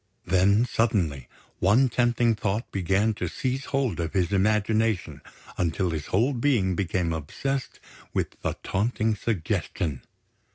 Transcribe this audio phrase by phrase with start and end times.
[0.25, 1.27] Then, suddenly,
[1.59, 5.21] one tempting thought began to seize hold of his imagination
[5.59, 7.79] until his whole being became obsessed
[8.11, 10.01] with the taunting suggestion.